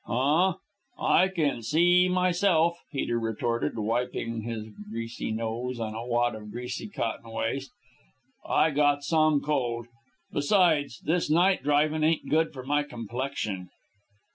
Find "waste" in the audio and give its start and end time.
7.29-7.69